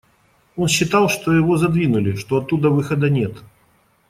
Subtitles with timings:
[0.55, 3.37] Он считал, что его задвинули, что оттуда выхода нет